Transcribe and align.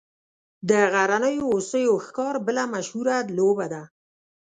د 0.69 0.71
غرنیو 0.93 1.45
هوسیو 1.51 1.93
ښکار 2.05 2.35
بله 2.45 2.63
مشهوره 2.73 3.15
لوبه 3.37 3.65
ده 3.73 3.83